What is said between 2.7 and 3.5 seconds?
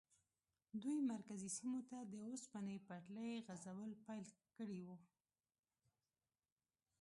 پټلۍ